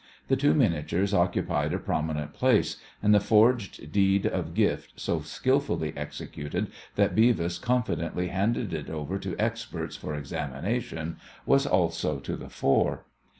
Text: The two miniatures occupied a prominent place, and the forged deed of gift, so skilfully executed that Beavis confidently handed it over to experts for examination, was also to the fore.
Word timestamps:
The 0.29 0.35
two 0.35 0.55
miniatures 0.55 1.13
occupied 1.13 1.73
a 1.73 1.77
prominent 1.77 2.33
place, 2.33 2.77
and 3.03 3.13
the 3.13 3.19
forged 3.19 3.91
deed 3.91 4.25
of 4.25 4.55
gift, 4.55 4.99
so 4.99 5.21
skilfully 5.21 5.93
executed 5.95 6.71
that 6.95 7.13
Beavis 7.15 7.59
confidently 7.61 8.29
handed 8.29 8.73
it 8.73 8.89
over 8.89 9.19
to 9.19 9.35
experts 9.37 9.95
for 9.95 10.15
examination, 10.15 11.17
was 11.45 11.67
also 11.67 12.17
to 12.19 12.35
the 12.35 12.49
fore. 12.49 13.05